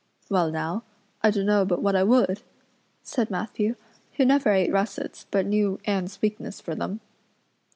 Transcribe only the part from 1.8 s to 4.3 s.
what I would," said Matthew, who